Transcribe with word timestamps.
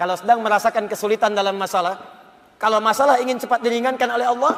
Kalau 0.00 0.16
sedang 0.16 0.40
merasakan 0.40 0.88
kesulitan 0.88 1.36
dalam 1.36 1.60
masalah, 1.60 2.00
kalau 2.56 2.80
masalah 2.80 3.20
ingin 3.20 3.36
cepat 3.36 3.60
diringankan 3.60 4.08
oleh 4.08 4.32
Allah, 4.32 4.52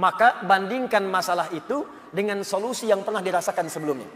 maka 0.00 0.40
bandingkan 0.40 1.04
masalah 1.04 1.52
itu 1.52 1.84
dengan 2.08 2.40
solusi 2.40 2.88
yang 2.88 3.04
pernah 3.04 3.20
dirasakan 3.20 3.68
sebelumnya. 3.68 4.08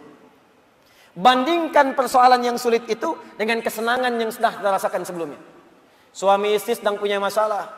Bandingkan 1.12 1.92
persoalan 1.92 2.40
yang 2.40 2.56
sulit 2.56 2.88
itu 2.88 3.12
dengan 3.36 3.60
kesenangan 3.60 4.16
yang 4.16 4.32
sudah 4.32 4.56
dirasakan 4.56 5.04
sebelumnya. 5.04 5.36
Suami 6.16 6.56
istri 6.56 6.80
sedang 6.80 6.96
punya 6.96 7.20
masalah. 7.20 7.68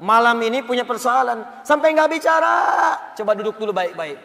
Malam 0.00 0.40
ini 0.48 0.64
punya 0.64 0.88
persoalan. 0.88 1.60
Sampai 1.60 1.92
nggak 1.92 2.08
bicara. 2.08 2.54
Coba 3.12 3.36
duduk 3.36 3.60
dulu 3.60 3.76
baik-baik. 3.76 4.16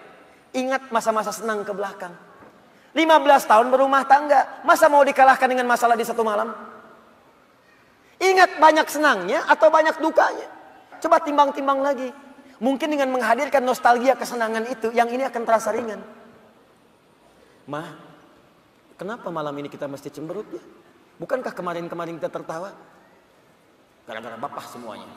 Ingat 0.55 0.87
masa-masa 0.87 1.35
senang 1.35 1.67
ke 1.67 1.75
belakang. 1.75 2.15
15 2.95 3.51
tahun 3.51 3.67
berumah 3.67 4.07
tangga. 4.07 4.63
Masa 4.63 4.87
mau 4.87 5.03
dikalahkan 5.03 5.51
dengan 5.51 5.67
masalah 5.67 5.99
di 5.99 6.07
satu 6.07 6.23
malam? 6.23 6.70
Ingat 8.21 8.61
banyak 8.61 8.87
senangnya 8.87 9.41
atau 9.49 9.73
banyak 9.73 9.97
dukanya. 9.97 10.47
Coba 11.01 11.17
timbang-timbang 11.25 11.81
lagi. 11.81 12.13
Mungkin 12.61 12.93
dengan 12.93 13.09
menghadirkan 13.09 13.65
nostalgia 13.65 14.13
kesenangan 14.13 14.69
itu, 14.69 14.93
yang 14.93 15.09
ini 15.09 15.25
akan 15.25 15.41
terasa 15.41 15.73
ringan. 15.73 15.97
Ma, 17.65 17.81
Kenapa 19.01 19.33
malam 19.33 19.57
ini 19.57 19.65
kita 19.65 19.89
mesti 19.89 20.13
cemberut 20.13 20.45
ya? 20.53 20.61
Bukankah 21.17 21.57
kemarin-kemarin 21.57 22.21
kita 22.21 22.29
tertawa? 22.29 22.69
Gara-gara 24.05 24.37
bapak 24.37 24.61
semuanya. 24.69 25.09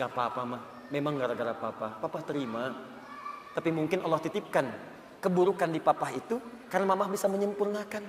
Gak 0.00 0.08
apa-apa 0.08 0.40
mah. 0.48 0.62
Memang 0.88 1.20
gara-gara 1.20 1.52
papa. 1.52 2.00
Papa 2.00 2.24
terima. 2.24 2.72
Tapi 3.52 3.68
mungkin 3.76 4.00
Allah 4.08 4.24
titipkan 4.24 4.72
keburukan 5.20 5.68
di 5.68 5.84
papa 5.84 6.08
itu 6.16 6.40
karena 6.72 6.96
mama 6.96 7.12
bisa 7.12 7.28
menyempurnakan. 7.28 8.08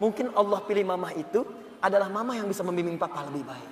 Mungkin 0.00 0.32
Allah 0.32 0.64
pilih 0.64 0.88
mama 0.88 1.12
itu 1.12 1.44
adalah 1.86 2.10
mama 2.10 2.34
yang 2.34 2.50
bisa 2.50 2.66
membimbing 2.66 2.98
papa 2.98 3.24
lebih 3.30 3.46
baik. 3.46 3.70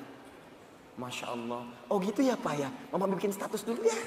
Masya 0.94 1.26
Allah. 1.34 1.66
Oh 1.90 1.98
gitu 1.98 2.22
ya 2.22 2.38
pak 2.38 2.54
ya. 2.54 2.70
Mama 2.94 3.10
bikin 3.18 3.34
status 3.34 3.66
dulu 3.66 3.82
ya. 3.82 3.98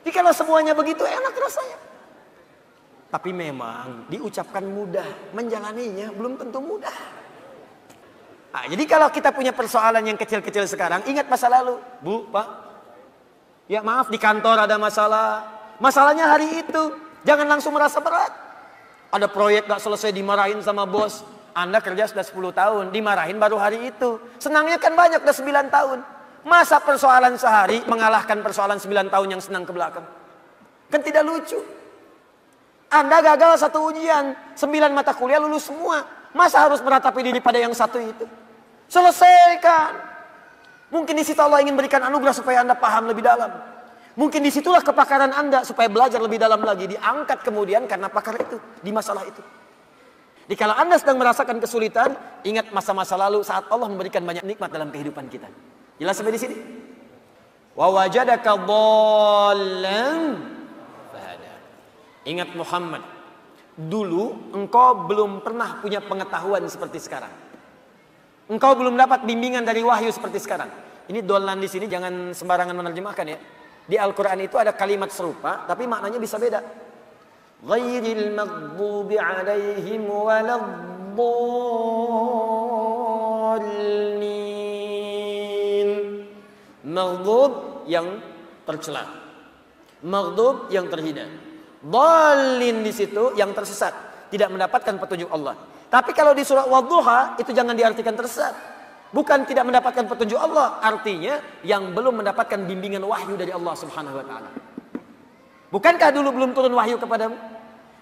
Jadi 0.00 0.10
kalau 0.10 0.32
semuanya 0.34 0.74
begitu 0.74 1.06
enak 1.06 1.34
rasanya. 1.38 1.78
Tapi 3.10 3.30
memang 3.34 4.06
diucapkan 4.06 4.62
mudah, 4.62 5.34
menjalaninya 5.34 6.14
belum 6.14 6.38
tentu 6.38 6.62
mudah. 6.62 6.98
Nah, 8.50 8.66
jadi 8.66 8.82
kalau 8.86 9.06
kita 9.10 9.30
punya 9.30 9.54
persoalan 9.54 10.02
yang 10.02 10.18
kecil-kecil 10.18 10.66
sekarang, 10.66 11.06
ingat 11.06 11.30
masa 11.30 11.46
lalu. 11.46 11.78
Bu, 12.02 12.26
Pak. 12.30 12.48
Ya 13.70 13.86
maaf 13.86 14.10
di 14.10 14.18
kantor 14.18 14.66
ada 14.66 14.74
masalah. 14.74 15.46
Masalahnya 15.78 16.26
hari 16.26 16.58
itu. 16.58 16.82
Jangan 17.22 17.46
langsung 17.46 17.70
merasa 17.70 18.02
berat. 18.02 18.49
Ada 19.10 19.26
proyek 19.26 19.66
gak 19.66 19.82
selesai 19.82 20.14
dimarahin 20.14 20.62
sama 20.62 20.86
bos. 20.86 21.26
Anda 21.50 21.82
kerja 21.82 22.06
sudah 22.06 22.22
10 22.22 22.54
tahun, 22.54 22.84
dimarahin 22.94 23.34
baru 23.42 23.58
hari 23.58 23.90
itu. 23.90 24.22
Senangnya 24.38 24.78
kan 24.78 24.94
banyak, 24.94 25.18
udah 25.18 25.34
9 25.34 25.66
tahun. 25.66 25.98
Masa 26.46 26.78
persoalan 26.80 27.34
sehari 27.36 27.82
mengalahkan 27.90 28.38
persoalan 28.40 28.78
9 28.78 29.10
tahun 29.10 29.28
yang 29.28 29.42
senang 29.42 29.66
ke 29.66 29.74
belakang? 29.74 30.06
Kan 30.88 31.02
tidak 31.02 31.26
lucu. 31.26 31.58
Anda 32.90 33.22
gagal 33.22 33.66
satu 33.66 33.90
ujian, 33.90 34.34
9 34.54 34.94
mata 34.94 35.14
kuliah 35.14 35.42
lulus 35.42 35.66
semua. 35.66 36.06
Masa 36.30 36.62
harus 36.62 36.78
meratapi 36.78 37.26
diri 37.26 37.42
pada 37.42 37.58
yang 37.58 37.74
satu 37.74 37.98
itu? 37.98 38.26
Selesaikan. 38.86 39.94
Mungkin 40.90 41.14
di 41.14 41.22
situ 41.22 41.38
Allah 41.38 41.62
ingin 41.62 41.78
berikan 41.78 42.02
anugerah 42.02 42.34
supaya 42.34 42.62
Anda 42.62 42.74
paham 42.74 43.06
lebih 43.10 43.22
dalam. 43.22 43.50
Mungkin 44.18 44.42
di 44.42 44.50
situlah 44.50 44.82
kepakaran 44.82 45.30
Anda 45.30 45.62
supaya 45.62 45.86
belajar 45.86 46.18
lebih 46.18 46.42
dalam 46.42 46.62
lagi. 46.66 46.90
Diangkat 46.90 47.46
kemudian 47.46 47.86
karena 47.86 48.10
pakar 48.10 48.34
itu, 48.40 48.58
di 48.82 48.90
masalah 48.90 49.22
itu. 49.22 49.42
Jadi 50.50 50.58
kalau 50.58 50.74
Anda 50.74 50.98
sedang 50.98 51.14
merasakan 51.22 51.62
kesulitan, 51.62 52.10
ingat 52.42 52.74
masa-masa 52.74 53.14
lalu 53.14 53.46
saat 53.46 53.70
Allah 53.70 53.86
memberikan 53.86 54.26
banyak 54.26 54.42
nikmat 54.42 54.66
dalam 54.74 54.90
kehidupan 54.90 55.30
kita. 55.30 55.46
Jelas 56.02 56.18
sampai 56.18 56.34
di 56.34 56.40
sini? 56.42 56.56
Ingat 62.26 62.50
Muhammad, 62.58 63.06
dulu 63.78 64.50
engkau 64.50 65.06
belum 65.06 65.38
pernah 65.40 65.78
punya 65.78 66.02
pengetahuan 66.02 66.66
seperti 66.66 66.98
sekarang. 66.98 67.30
Engkau 68.50 68.74
belum 68.74 68.98
dapat 68.98 69.22
bimbingan 69.22 69.62
dari 69.62 69.86
wahyu 69.86 70.10
seperti 70.10 70.42
sekarang. 70.42 70.66
Ini 71.06 71.22
dolan 71.22 71.62
di 71.62 71.70
sini 71.70 71.86
jangan 71.86 72.34
sembarangan 72.34 72.74
menerjemahkan 72.74 73.26
ya. 73.30 73.38
Di 73.90 73.98
Al-Qur'an 73.98 74.38
itu 74.38 74.54
ada 74.54 74.70
kalimat 74.70 75.10
serupa 75.10 75.66
tapi 75.66 75.90
maknanya 75.90 76.22
bisa 76.22 76.38
beda. 76.38 76.62
Ghairil 77.66 78.30
maghdubi 78.30 79.18
alaihim 79.18 80.06
waladdallin. 80.06 80.70
Maghdub 86.86 87.82
yang 87.90 88.22
tercela. 88.62 89.10
Maghdub 90.06 90.70
yang 90.70 90.86
terhina. 90.86 91.26
Dalin 91.82 92.86
di 92.86 92.92
situ 92.94 93.34
yang 93.34 93.50
tersesat, 93.56 93.92
tidak 94.30 94.52
mendapatkan 94.52 95.00
petunjuk 95.00 95.32
Allah. 95.32 95.56
Tapi 95.90 96.14
kalau 96.14 96.30
di 96.36 96.46
surah 96.46 96.70
Wadduha 96.70 97.40
itu 97.42 97.50
jangan 97.50 97.74
diartikan 97.74 98.14
tersesat. 98.14 98.79
Bukan 99.10 99.42
tidak 99.42 99.66
mendapatkan 99.66 100.06
petunjuk 100.06 100.38
Allah, 100.38 100.78
artinya 100.78 101.42
yang 101.66 101.90
belum 101.90 102.22
mendapatkan 102.22 102.62
bimbingan 102.62 103.02
wahyu 103.02 103.34
dari 103.34 103.50
Allah 103.50 103.74
Subhanahu 103.74 104.22
wa 104.22 104.24
taala. 104.24 104.50
Bukankah 105.70 106.10
dulu 106.14 106.28
belum 106.30 106.50
turun 106.54 106.72
wahyu 106.74 106.94
kepadamu? 106.98 107.34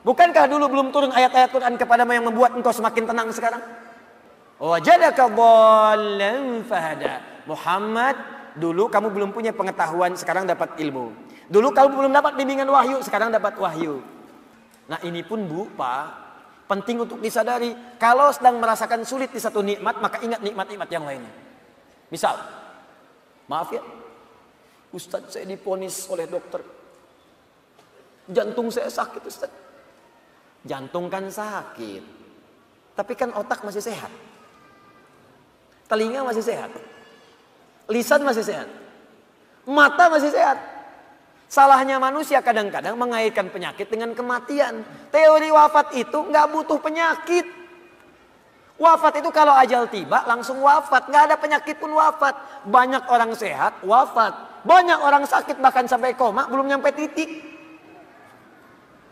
Bukankah 0.04 0.44
dulu 0.48 0.64
belum 0.69 0.88
turun 0.92 1.10
ayat-ayat 1.12 1.48
Quran 1.52 1.74
kepadamu 1.80 2.12
yang 2.12 2.26
membuat 2.28 2.52
engkau 2.56 2.72
semakin 2.72 3.08
tenang 3.08 3.28
sekarang? 3.32 3.60
Wajadaka 4.60 5.32
dhallan 5.32 6.64
fahada. 6.69 7.25
Muhammad 7.48 8.16
Dulu 8.58 8.90
kamu 8.90 9.08
belum 9.14 9.30
punya 9.30 9.54
pengetahuan, 9.54 10.19
sekarang 10.19 10.42
dapat 10.42 10.75
ilmu. 10.82 11.14
Dulu 11.46 11.69
kamu 11.70 11.88
belum 11.94 12.12
dapat 12.12 12.34
bimbingan 12.34 12.66
wahyu, 12.66 12.98
sekarang 13.06 13.30
dapat 13.30 13.54
wahyu. 13.54 14.02
Nah 14.90 14.98
ini 15.06 15.22
pun 15.22 15.46
bu, 15.46 15.70
pak, 15.78 16.27
penting 16.68 17.02
untuk 17.02 17.18
disadari. 17.18 17.72
Kalau 17.96 18.28
sedang 18.30 18.60
merasakan 18.60 19.02
sulit 19.02 19.32
di 19.32 19.40
satu 19.40 19.64
nikmat, 19.64 19.98
maka 19.98 20.20
ingat 20.20 20.44
nikmat-nikmat 20.44 20.88
yang 20.92 21.08
lainnya. 21.08 21.32
Misal, 22.12 22.36
maaf 23.48 23.72
ya, 23.72 23.82
Ustadz 24.92 25.32
saya 25.36 25.44
diponis 25.48 26.08
oleh 26.12 26.28
dokter. 26.28 26.60
Jantung 28.28 28.68
saya 28.68 28.92
sakit 28.92 29.22
Ustadz. 29.24 29.60
Jantung 30.68 31.08
kan 31.08 31.28
sakit. 31.32 32.04
Tapi 32.92 33.12
kan 33.16 33.32
otak 33.32 33.64
masih 33.64 33.80
sehat. 33.80 34.12
Telinga 35.88 36.20
masih 36.24 36.44
sehat. 36.44 36.68
Lisan 37.88 38.20
masih 38.20 38.44
sehat. 38.44 38.68
Mata 39.64 40.12
masih 40.12 40.28
sehat. 40.28 40.77
Salahnya 41.48 41.97
manusia 41.97 42.44
kadang-kadang 42.44 42.92
mengaitkan 43.00 43.48
penyakit 43.48 43.88
dengan 43.88 44.12
kematian. 44.12 44.84
Teori 45.09 45.48
wafat 45.48 45.97
itu 45.97 46.28
nggak 46.28 46.47
butuh 46.53 46.76
penyakit. 46.76 47.48
Wafat 48.76 49.25
itu 49.25 49.32
kalau 49.32 49.56
ajal 49.56 49.88
tiba 49.88 50.28
langsung 50.28 50.60
wafat. 50.60 51.08
Nggak 51.08 51.22
ada 51.32 51.37
penyakit 51.41 51.81
pun 51.81 51.88
wafat. 51.97 52.37
Banyak 52.69 53.08
orang 53.08 53.32
sehat 53.32 53.81
wafat. 53.81 54.60
Banyak 54.69 55.00
orang 55.00 55.25
sakit 55.25 55.56
bahkan 55.56 55.88
sampai 55.88 56.12
koma 56.12 56.44
belum 56.53 56.69
nyampe 56.69 56.92
titik. 56.92 57.41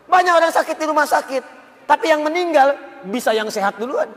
Banyak 0.05 0.33
orang 0.37 0.53
sakit 0.53 0.77
di 0.77 0.85
rumah 0.85 1.09
sakit. 1.09 1.43
Tapi 1.89 2.05
yang 2.05 2.21
meninggal 2.21 2.77
bisa 3.09 3.33
yang 3.33 3.49
sehat 3.49 3.81
duluan. 3.81 4.13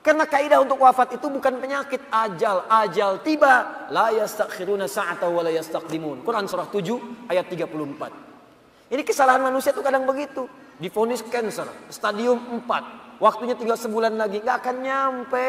Karena 0.00 0.24
kaidah 0.24 0.64
untuk 0.64 0.80
wafat 0.80 1.20
itu 1.20 1.28
bukan 1.28 1.60
penyakit 1.60 2.00
ajal, 2.08 2.64
ajal 2.72 3.20
tiba. 3.20 3.88
La 3.92 4.08
yastakhiruna 4.08 4.88
sa'ata 4.88 5.28
wa 5.28 5.44
la 5.44 5.52
yastaqdimun. 5.52 6.24
Quran 6.24 6.48
surah 6.48 6.72
7 6.72 7.28
ayat 7.28 7.44
34. 7.52 8.90
Ini 8.96 9.02
kesalahan 9.04 9.44
manusia 9.44 9.76
itu 9.76 9.84
kadang 9.84 10.08
begitu. 10.08 10.48
Difonis 10.80 11.20
cancer, 11.28 11.68
stadium 11.92 12.64
4. 12.64 13.20
Waktunya 13.20 13.52
tinggal 13.52 13.76
sebulan 13.76 14.16
lagi. 14.16 14.40
Gak 14.40 14.64
akan 14.64 14.76
nyampe 14.80 15.48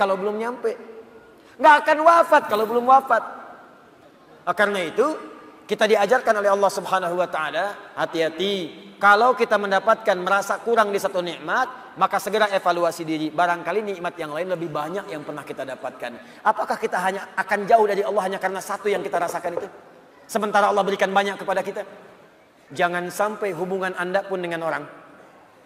kalau 0.00 0.16
belum 0.16 0.40
nyampe. 0.40 0.72
Gak 1.60 1.74
akan 1.84 1.98
wafat 2.00 2.42
kalau 2.48 2.64
belum 2.64 2.88
wafat. 2.88 3.20
Nah, 4.48 4.56
karena 4.56 4.80
itu 4.80 5.06
kita 5.68 5.84
diajarkan 5.84 6.40
oleh 6.40 6.50
Allah 6.50 6.72
Subhanahu 6.72 7.14
wa 7.20 7.28
taala, 7.30 7.94
hati-hati 7.94 8.89
kalau 9.00 9.32
kita 9.32 9.56
mendapatkan 9.56 10.12
merasa 10.20 10.60
kurang 10.60 10.92
di 10.92 11.00
satu 11.00 11.24
nikmat, 11.24 11.96
maka 11.96 12.20
segera 12.20 12.52
evaluasi 12.52 13.08
diri. 13.08 13.32
Barangkali 13.32 13.80
nikmat 13.80 14.12
yang 14.20 14.36
lain 14.36 14.52
lebih 14.52 14.68
banyak 14.68 15.08
yang 15.08 15.24
pernah 15.24 15.40
kita 15.40 15.64
dapatkan. 15.64 16.44
Apakah 16.44 16.76
kita 16.76 17.00
hanya 17.00 17.32
akan 17.32 17.64
jauh 17.64 17.88
dari 17.88 18.04
Allah 18.04 18.22
hanya 18.28 18.36
karena 18.36 18.60
satu 18.60 18.92
yang 18.92 19.00
kita 19.00 19.16
rasakan 19.16 19.56
itu? 19.56 19.68
Sementara 20.28 20.68
Allah 20.68 20.84
berikan 20.84 21.08
banyak 21.08 21.40
kepada 21.40 21.64
kita. 21.64 21.82
Jangan 22.76 23.08
sampai 23.08 23.56
hubungan 23.56 23.96
Anda 23.96 24.20
pun 24.20 24.44
dengan 24.44 24.68
orang. 24.68 24.84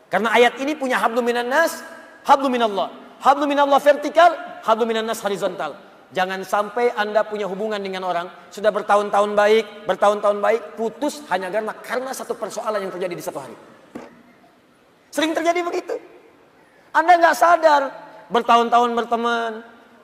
Karena 0.09 0.31
ayat 0.31 0.55
ini 0.63 0.79
punya 0.79 1.03
hablu 1.03 1.19
minan 1.19 1.51
nas, 1.51 1.83
hablu 2.23 2.47
minallah. 2.47 3.19
Hablu 3.19 3.51
minallah 3.51 3.83
vertikal, 3.83 4.31
hablu 4.63 4.87
minan 4.87 5.11
nas 5.11 5.19
horizontal. 5.19 5.75
Jangan 6.13 6.45
sampai 6.45 6.93
Anda 6.93 7.25
punya 7.25 7.49
hubungan 7.49 7.81
dengan 7.81 8.05
orang 8.05 8.29
sudah 8.53 8.69
bertahun-tahun 8.69 9.33
baik, 9.33 9.89
bertahun-tahun 9.89 10.39
baik, 10.39 10.63
putus 10.77 11.25
hanya 11.33 11.49
karena 11.49 11.73
karena 11.81 12.11
satu 12.13 12.37
persoalan 12.37 12.85
yang 12.85 12.93
terjadi 12.93 13.15
di 13.17 13.25
satu 13.25 13.39
hari. 13.41 13.57
Sering 15.15 15.33
terjadi 15.33 15.63
begitu. 15.65 15.95
Anda 16.95 17.19
nggak 17.19 17.37
sadar 17.39 17.83
bertahun-tahun 18.31 18.91
berteman, 18.95 19.53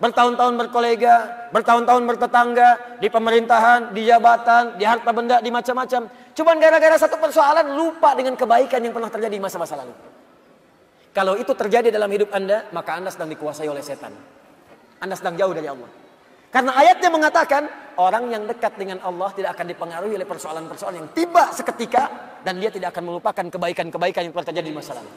bertahun-tahun 0.01 0.55
berkolega, 0.57 1.17
bertahun-tahun 1.53 2.03
bertetangga, 2.09 2.99
di 2.99 3.09
pemerintahan, 3.13 3.93
di 3.93 4.09
jabatan, 4.09 4.81
di 4.81 4.85
harta 4.89 5.11
benda, 5.13 5.37
di 5.39 5.53
macam-macam. 5.53 6.09
Cuman 6.35 6.57
gara-gara 6.57 6.97
satu 6.97 7.21
persoalan 7.21 7.77
lupa 7.77 8.17
dengan 8.17 8.35
kebaikan 8.35 8.81
yang 8.81 8.97
pernah 8.97 9.13
terjadi 9.13 9.35
di 9.37 9.43
masa-masa 9.43 9.77
lalu. 9.77 9.93
Kalau 11.11 11.35
itu 11.37 11.53
terjadi 11.53 11.91
dalam 11.91 12.09
hidup 12.11 12.31
Anda, 12.33 12.71
maka 12.73 12.97
Anda 12.97 13.11
sedang 13.13 13.29
dikuasai 13.35 13.67
oleh 13.69 13.83
setan. 13.83 14.40
Anda 15.01 15.17
sedang 15.17 15.35
jauh 15.41 15.57
dari 15.57 15.67
Allah. 15.67 15.91
Karena 16.51 16.75
ayatnya 16.75 17.09
mengatakan 17.15 17.63
orang 17.97 18.27
yang 18.29 18.43
dekat 18.45 18.75
dengan 18.75 18.99
Allah 19.07 19.31
tidak 19.33 19.55
akan 19.55 19.67
dipengaruhi 19.71 20.19
oleh 20.19 20.27
persoalan-persoalan 20.27 20.97
yang 20.99 21.11
tiba 21.15 21.55
seketika 21.55 22.11
dan 22.43 22.59
dia 22.59 22.75
tidak 22.75 22.91
akan 22.91 23.07
melupakan 23.07 23.45
kebaikan-kebaikan 23.47 24.21
yang 24.27 24.33
pernah 24.35 24.49
terjadi 24.51 24.67
di 24.67 24.75
masa 24.75 24.99
lalu. 24.99 25.11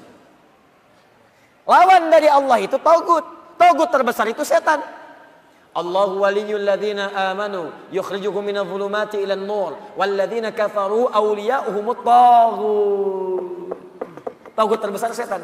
Lawan 1.65 2.11
dari 2.13 2.29
Allah 2.29 2.57
itu 2.61 2.77
togut. 2.77 3.25
Togut 3.57 3.89
terbesar 3.89 4.29
itu 4.29 4.45
setan. 4.45 4.83
Allahu 5.73 6.21
waliyul 6.21 6.61
ladzina 6.61 7.33
amanu 7.33 7.73
yukhrijuhum 7.89 8.45
minadh 8.45 8.69
dhulumati 8.69 9.25
ilan 9.25 9.41
nur 9.41 9.73
wal 9.97 10.13
ladzina 10.13 10.53
kafaru 10.53 11.09
awliya'uhumut 11.09 12.05
taghut. 12.05 13.73
Togut 14.53 14.79
terbesar 14.85 15.09
setan. 15.17 15.41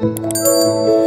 Música 0.00 0.99